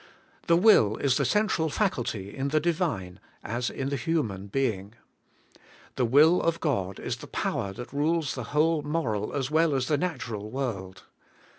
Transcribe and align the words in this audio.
The 0.47 0.57
will 0.57 0.97
is 0.97 1.17
the 1.17 1.25
central 1.25 1.69
faculty 1.69 2.35
in 2.35 2.47
the 2.47 2.59
Divine 2.59 3.19
as 3.43 3.69
in 3.69 3.89
the 3.89 3.95
human 3.95 4.47
being. 4.47 4.95
The 5.95 6.05
will 6.07 6.41
of 6.41 6.59
God 6.59 6.99
is 6.99 7.17
the 7.17 7.27
power 7.27 7.71
that 7.73 7.93
rules 7.93 8.33
the 8.33 8.45
whole 8.45 8.81
moral 8.81 9.31
as 9.31 9.51
well 9.51 9.75
as 9.75 9.89
the 9.89 9.99
natural 9.99 10.49
world. 10.49 11.03